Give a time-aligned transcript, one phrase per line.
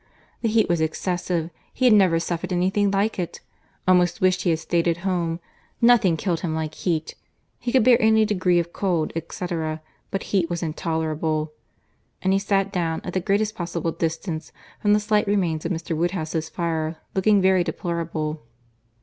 [0.41, 4.57] The heat was excessive; he had never suffered any thing like it—almost wished he had
[4.57, 9.79] staid at home—nothing killed him like heat—he could bear any degree of cold, etc.,
[10.09, 14.51] but heat was intolerable—and he sat down, at the greatest possible distance
[14.81, 15.95] from the slight remains of Mr.
[15.95, 18.41] Woodhouse's fire, looking very deplorable.